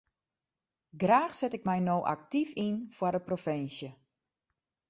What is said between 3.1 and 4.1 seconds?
de provinsje.